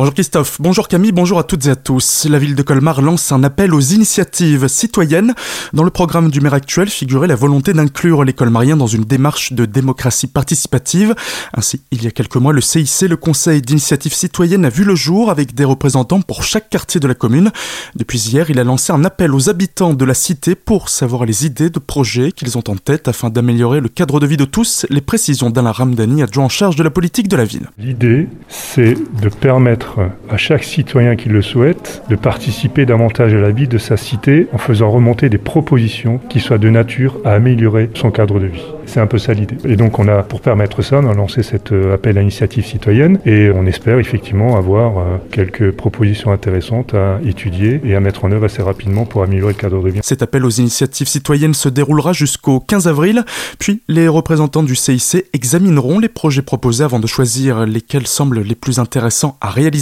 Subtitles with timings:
[0.00, 2.24] Bonjour Christophe, bonjour Camille, bonjour à toutes et à tous.
[2.24, 5.34] La ville de Colmar lance un appel aux initiatives citoyennes.
[5.74, 9.52] Dans le programme du maire actuel figurait la volonté d'inclure les colmariens dans une démarche
[9.52, 11.14] de démocratie participative.
[11.52, 14.94] Ainsi, il y a quelques mois, le CIC, le Conseil d'initiative citoyenne, a vu le
[14.94, 17.50] jour avec des représentants pour chaque quartier de la commune.
[17.94, 21.44] Depuis hier, il a lancé un appel aux habitants de la cité pour savoir les
[21.44, 24.86] idées de projets qu'ils ont en tête afin d'améliorer le cadre de vie de tous.
[24.88, 27.68] Les précisions d'Alain Ramdani, adjoint en charge de la politique de la ville.
[27.76, 29.89] L'idée, c'est de permettre
[30.28, 34.46] à chaque citoyen qui le souhaite de participer davantage à la vie de sa cité
[34.52, 38.62] en faisant remonter des propositions qui soient de nature à améliorer son cadre de vie.
[38.86, 39.56] C'est un peu ça l'idée.
[39.64, 42.64] Et donc on a, pour permettre ça, on a lancé cet euh, appel à initiative
[42.64, 48.24] citoyenne et on espère effectivement avoir euh, quelques propositions intéressantes à étudier et à mettre
[48.24, 50.00] en œuvre assez rapidement pour améliorer le cadre de vie.
[50.02, 53.24] Cet appel aux initiatives citoyennes se déroulera jusqu'au 15 avril,
[53.58, 58.54] puis les représentants du CIC examineront les projets proposés avant de choisir lesquels semblent les
[58.54, 59.79] plus intéressants à réaliser.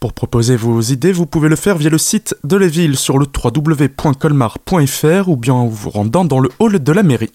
[0.00, 3.26] Pour proposer vos idées, vous pouvez le faire via le site de la sur le
[3.26, 7.32] www.colmar.fr ou bien en vous rendant dans le hall de la mairie.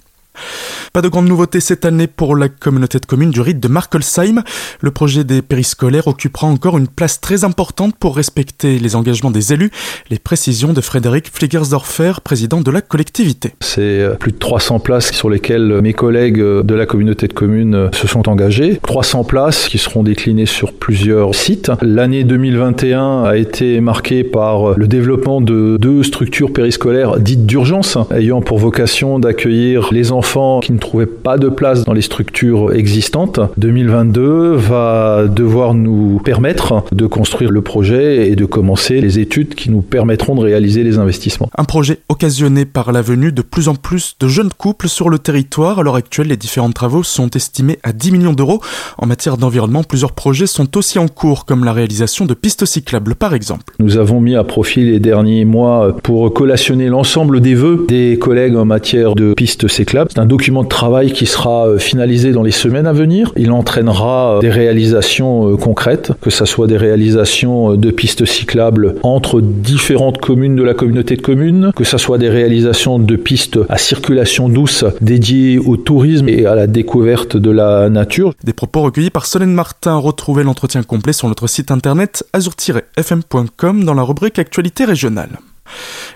[0.92, 4.42] Pas de grande nouveauté cette année pour la communauté de communes du rite de Markolsheim.
[4.82, 9.54] Le projet des périscolaires occupera encore une place très importante pour respecter les engagements des
[9.54, 9.70] élus.
[10.10, 13.54] Les précisions de Frédéric Fliegersdorfer, président de la collectivité.
[13.60, 17.34] C'est euh, plus de 300 places sur lesquelles mes collègues euh, de la communauté de
[17.34, 18.80] communes euh, se sont engagés.
[18.82, 21.72] 300 places qui seront déclinées sur plusieurs sites.
[21.84, 28.42] L'année 2021 a été marquée par le développement de deux structures périscolaires dites d'urgence, ayant
[28.42, 33.40] pour vocation d'accueillir les enfants qui ne trouvaient pas de place dans les structures existantes.
[33.58, 39.70] 2022 va devoir nous permettre de construire le projet et de commencer les études qui
[39.70, 41.50] nous permettront de réaliser les investissements.
[41.58, 45.20] Un projet occasionné par la venue de plus en plus de jeunes couples sur le
[45.20, 45.80] territoire.
[45.80, 48.62] À l'heure actuelle, les différents travaux sont estimés à 10 millions d'euros.
[48.98, 53.16] En matière d'environnement, plusieurs projets sont aussi en cours, comme la réalisation de pistes cyclables
[53.16, 53.74] par exemple.
[53.80, 58.56] Nous avons mis à profit les derniers mois pour collationner l'ensemble des vœux des collègues
[58.56, 60.10] en matière de pistes cyclables.
[60.14, 63.34] C'est un document travail qui sera euh, finalisé dans les semaines à venir.
[63.36, 68.96] Il entraînera euh, des réalisations euh, concrètes, que ce soit des réalisations de pistes cyclables
[69.04, 73.60] entre différentes communes de la communauté de communes, que ce soit des réalisations de pistes
[73.68, 78.34] à circulation douce dédiées au tourisme et à la découverte de la nature.
[78.44, 79.98] Des propos recueillis par Solène Martin.
[79.98, 85.40] Retrouvez l'entretien complet sur notre site internet azur-fm.com dans la rubrique Actualité régionale.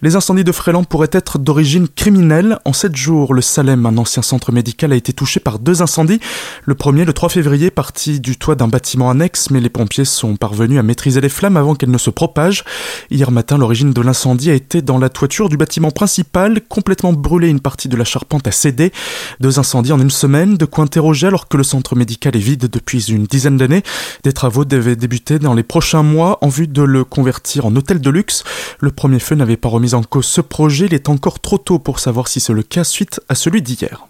[0.01, 2.59] Les incendies de Fréland pourraient être d'origine criminelle.
[2.65, 6.19] En sept jours, le Salem, un ancien centre médical, a été touché par deux incendies.
[6.65, 10.35] Le premier, le 3 février, parti du toit d'un bâtiment annexe, mais les pompiers sont
[10.35, 12.63] parvenus à maîtriser les flammes avant qu'elles ne se propagent.
[13.11, 17.49] Hier matin, l'origine de l'incendie a été dans la toiture du bâtiment principal, complètement brûlé,
[17.49, 18.91] une partie de la charpente a cédé.
[19.39, 22.67] Deux incendies en une semaine, de quoi interroger alors que le centre médical est vide
[22.71, 23.83] depuis une dizaine d'années.
[24.23, 28.01] Des travaux devaient débuter dans les prochains mois en vue de le convertir en hôtel
[28.01, 28.43] de luxe.
[28.79, 31.77] Le premier feu n'avait pas remis en cause ce projet, il est encore trop tôt
[31.77, 34.07] pour savoir si c'est le cas suite à celui d'hier.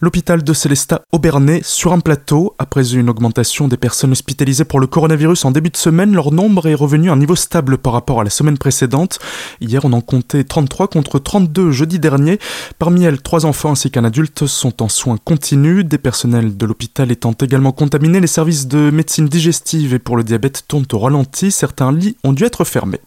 [0.00, 2.54] L'hôpital de Célestat Aubernais sur un plateau.
[2.58, 6.68] Après une augmentation des personnes hospitalisées pour le coronavirus en début de semaine, leur nombre
[6.68, 9.18] est revenu à un niveau stable par rapport à la semaine précédente.
[9.60, 12.38] Hier, on en comptait 33 contre 32 jeudi dernier.
[12.78, 15.84] Parmi elles, trois enfants ainsi qu'un adulte sont en soins continus.
[15.84, 20.24] Des personnels de l'hôpital étant également contaminés, les services de médecine digestive et pour le
[20.24, 21.50] diabète tournent au ralenti.
[21.50, 23.00] Certains lits ont dû être fermés.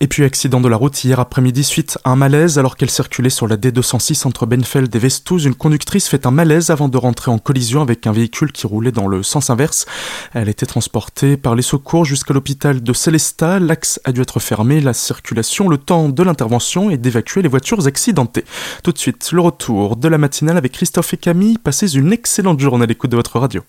[0.00, 3.30] Et puis accident de la route hier après-midi suite à un malaise alors qu'elle circulait
[3.30, 5.44] sur la D206 entre Benfeld et Vestouz.
[5.44, 8.92] Une conductrice fait un malaise avant de rentrer en collision avec un véhicule qui roulait
[8.92, 9.86] dans le sens inverse.
[10.32, 13.60] Elle était transportée par les secours jusqu'à l'hôpital de Célestat.
[13.60, 17.86] L'axe a dû être fermé, la circulation, le temps de l'intervention et d'évacuer les voitures
[17.86, 18.44] accidentées.
[18.82, 21.58] Tout de suite, le retour de la matinale avec Christophe et Camille.
[21.58, 23.62] Passez une excellente journée à l'écoute de votre radio.